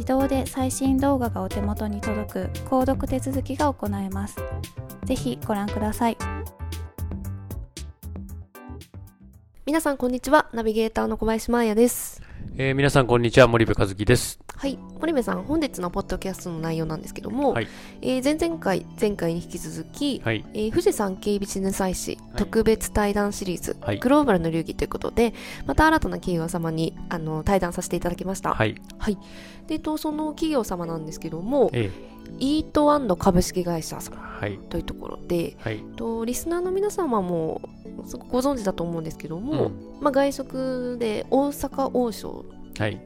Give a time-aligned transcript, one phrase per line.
[0.00, 4.36] 自動で最新動画がお手元に届く購読手続きが行えます。
[5.04, 6.16] ぜひご覧ください。
[9.66, 10.48] 皆さんこんにちは。
[10.54, 12.22] ナビゲーターの小林真彩です。
[12.56, 13.46] えー、皆さんこんにちは。
[13.46, 14.78] 森部和樹ですはい。
[15.00, 17.68] 森部さん本日のポッドキャストの内容なんですけども、はい。
[18.02, 20.44] えー前々回前回に引き続き、はい。
[20.52, 22.36] えー富士山系ビジネス愛誌はい。
[22.36, 23.98] 特別対談シリーズ、はい。
[23.98, 25.32] グローバルの流儀ということで
[25.64, 28.74] また新たな企業様にあの対談させていただきました、はい。
[28.98, 29.16] はい。
[29.66, 31.90] でとその企業様なんですけどもえ
[32.38, 34.58] イート株式会社様ー、はい。
[34.68, 35.82] というところではい。
[35.96, 37.62] とリスナーの皆様も
[38.04, 40.02] すご存知だと思うんですけども、うん。
[40.02, 42.44] まあ、外食で大阪王将
[42.78, 43.00] はい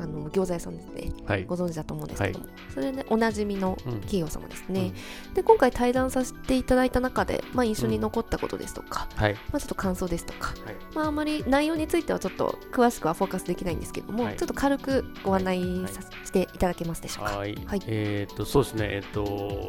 [0.00, 1.44] あの餃子屋さんですねはい。
[1.44, 4.00] ご存知だと思うんですけども、それでおなじみのうん。
[4.00, 4.92] 企業様ですね、
[5.34, 9.34] で今回対談させていただいた中で、まあ、印象に残ったことですとか、はい。
[9.34, 10.56] まあ、ちょっと感想ですとか、はい。
[10.94, 14.36] まあ、あまり内容についてはちょっと詳しくはフォーカスできないんですけども、はい。
[14.36, 17.38] ちょっと軽くご案内はいさせていただけますでしょうか？
[17.38, 17.54] はい。
[17.66, 17.80] はい。
[17.86, 18.88] えっ、とそうですね。
[18.90, 19.22] えっ、と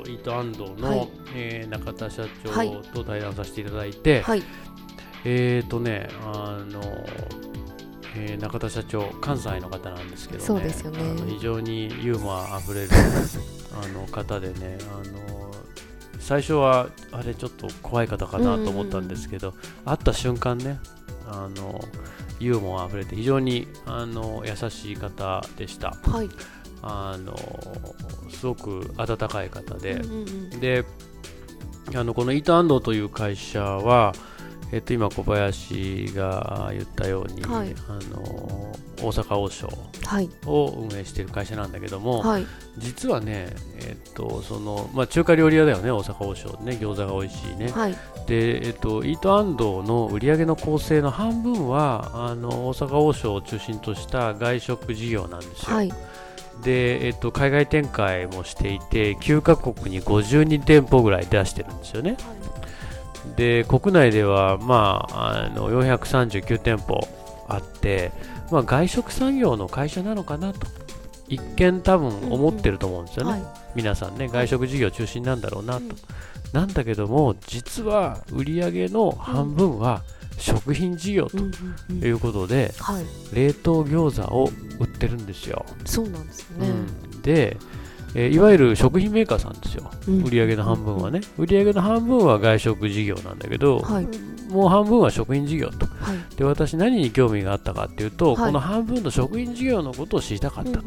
[0.07, 1.09] イートアンドの、はい。
[1.35, 2.81] えー中田社長はい。
[2.93, 4.43] と対談させていただいて、はい、
[5.25, 6.81] えっ、とねあの、
[8.15, 10.45] えー中田社長関西の方なんですけどね。
[10.45, 10.99] そうですよね。
[11.27, 12.89] 非常にユーモアあふれる
[13.81, 15.51] あの方でねあの
[16.19, 19.53] 最初はあれちょっと怖い方かなと思ったんですけど、
[19.85, 20.79] 会った瞬間ね
[21.27, 21.83] あの
[22.39, 25.95] ユーモアあふれて非常にあの優しい方でした。
[26.03, 26.29] はい。
[26.83, 27.35] あの
[28.29, 30.01] すごく温かい方で、
[30.59, 30.83] で
[31.95, 34.13] あのこのイートアンドという会社は、
[34.71, 37.75] えっと、今小林が言ったように、はい。
[37.89, 38.71] あの
[39.01, 39.67] 大阪王将
[40.05, 40.29] はい。
[40.45, 42.45] を運営している会社なんだけども、はい。
[42.77, 43.47] 実はね、
[43.79, 46.77] えっとそのまあ、中華料理屋だよね大阪王将ね。
[46.79, 47.95] 餃子が美味しいね、はい。
[48.27, 55.91] で、えっと、イートアンドの売り上げの構成の半分はあの大阪王将を中心とした外食事業なんですよ、はい。
[56.63, 62.17] で、えっと、海外展開もしていて9カ国に52店舗ぐらい出してるんですよね
[63.35, 66.99] で国内では、まあ、あの439店舗
[67.47, 68.11] あって、
[68.51, 70.67] まあ、外食産業の会社なのかなと。
[71.27, 73.43] 一見多分思ってると思うんですよね、はい。
[73.73, 75.95] 皆さんね外食事業中心なんだろうなと、
[76.51, 80.03] なんだけども実は売り上げの半分は
[80.37, 81.51] 食品事業とうんうん
[81.91, 82.03] うん。
[82.03, 83.05] いうことで、はい。
[83.33, 86.73] 冷凍餃子を売ってるんですよ、そうなんですよね、う
[87.17, 87.21] ん。
[87.21, 87.55] で、
[88.15, 90.23] えーいわゆる食品メーカーさんですよ、うん。
[90.23, 94.07] 売り上げの半分はね、売り上げの半分は外食事業なんだけど、はい。
[94.49, 95.85] もう半分は食品事業と。
[95.85, 96.35] はい。
[96.35, 98.45] で、私、何に興味があったかっていうと、はい。
[98.47, 100.83] この半分の食品事業のことを知りたかったと。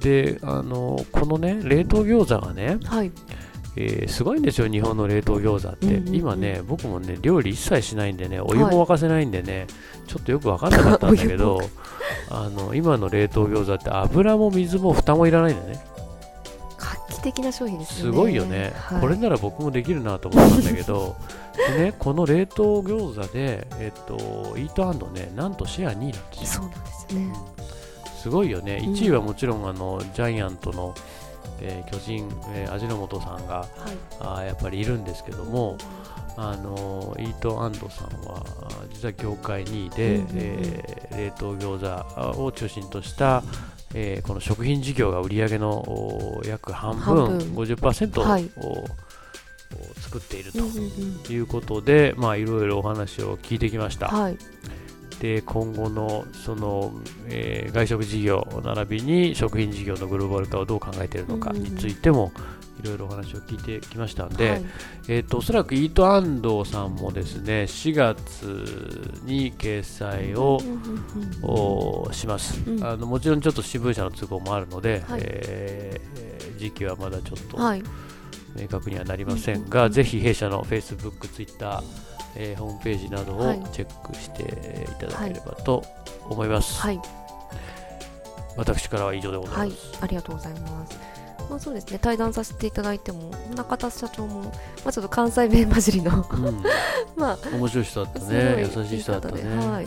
[0.00, 2.78] で、あのこのね、冷凍餃子がね
[3.76, 6.02] えーすごいんですよ、日本の冷凍餃子って。
[6.16, 9.66] 今ね、僕もね、料理一切しないんでね、お湯も沸かせないんでね、
[10.06, 11.60] ちょっとよく分かんなかったんだけど、
[12.30, 15.95] あの今の冷凍餃子って油も水も蓋もいらないんだよね。
[17.32, 18.10] 的な商品ですね。
[18.10, 19.00] ごいよね、はい。
[19.00, 21.16] これなら僕もできるなと思ったんだけど
[21.76, 24.14] で、ね、この冷凍餃子で、えっと、
[24.56, 27.34] イートアンドねなんとシェア2位なんですよそうなんですよね。
[28.22, 30.94] すごいよね、うん1位はもちろんあのジャイアントの、
[31.60, 33.68] えー巨人、えー味の素さんがはい。
[34.20, 35.76] あーやっぱりいるんですけども、
[36.36, 38.42] あのイートアンドさんは
[38.92, 40.32] 実は業界2位で、うんうんうん。
[40.34, 43.42] えー冷凍餃子を中心とした、
[43.98, 47.38] えーこの食品事業が売り上げのお約半分半分。
[47.54, 48.50] 50%を、はい。
[50.00, 54.08] 作っているということで、まあいろいろお話を聞いてきました。
[54.08, 54.36] はい。
[55.18, 56.92] で今後のその、
[57.28, 62.32] えー外食事業並びに食品事業のグローバル化をどう考えているのかについても
[62.82, 64.64] いろいろお話を聞いてきましたんで、はい。
[65.08, 68.44] えー、とおそらくイートアンドさんもですね4月
[69.24, 70.60] に掲載を
[72.08, 72.84] うします、うん。
[72.84, 75.20] あのもちろんちょっと新聞社の都合もあるので、はい。
[75.24, 76.26] えー
[76.56, 77.82] 時期はまだちょっとはい。
[78.58, 81.82] 明確にはなりませんが、うんぜひ弊社の Facebook、Twitter、
[82.34, 83.62] えーホームページなどをはい。
[83.72, 85.84] チェックしていただければと
[86.28, 86.80] 思います。
[86.80, 87.00] はい。
[88.56, 89.98] 私からは以上でござはいいます。
[90.00, 91.15] ありがとうございます
[91.48, 91.98] まあそうですね。
[91.98, 94.50] 対談させていただいても中田社長もま
[94.86, 96.62] あちょっと関西弁混じりのうん、
[97.16, 98.70] まあ面白い人だったすね。
[98.76, 99.42] 優しい人だったね。
[99.56, 99.86] はい。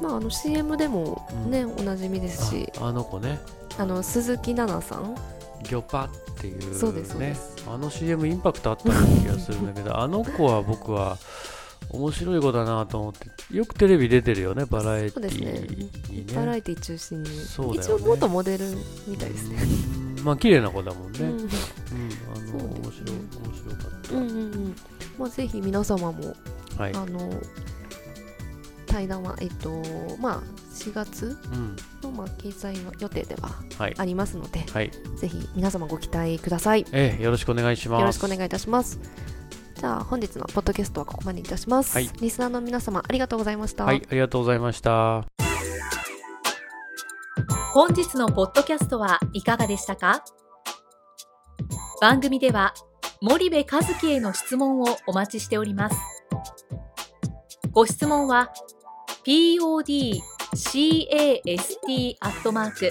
[0.00, 3.38] まああの CM でもね、おなじみですしああの子ね、
[3.78, 5.16] あの鈴木奈々さん。
[5.62, 6.08] ギョパっ
[6.38, 7.56] ていう、ね、そうですそうです。
[7.66, 11.18] あの CM インパクトあったような気がするんだけど、 あの子は僕は
[11.90, 16.34] 面白い子だなと思って、よくテレビ出てるよね、バラエテそうですねィにね。
[16.34, 17.36] バラエティ中心に、ね
[17.74, 18.66] 一応元モデル
[19.06, 19.56] みたいですね
[20.18, 21.18] うんまあ綺麗な子だもんね。
[21.20, 21.54] うんうん、あ面白
[22.58, 24.16] い面白かった。
[24.16, 24.76] うんうんうん
[25.18, 26.34] まあぜひ皆様も
[26.76, 26.94] はい。
[26.94, 27.30] あの
[28.86, 29.82] 対談はえっと
[30.20, 30.42] まあ
[30.72, 33.94] 4月うん、のまあ掲載予定でははい。
[33.96, 34.90] ありますので、はい。
[35.16, 36.82] ぜひ皆様ご期待ください。
[36.82, 38.04] よええ、よろしくお願いします。
[38.04, 38.98] ろしくお願いいたします。
[39.86, 41.94] じゃあ本日のポッドキャストはここまでいたします。
[41.94, 43.84] はいリスナーの皆様ありがとうございました。
[43.84, 45.24] はい、ありがとうございました。
[47.72, 50.24] 本日のポッドキャストはいかがでしたか？
[52.00, 52.74] 番組では
[53.20, 55.96] 森部和樹への質問をお待ちしております
[57.70, 58.52] ご質問は
[59.24, 60.06] podcast
[62.20, 62.90] アットマーク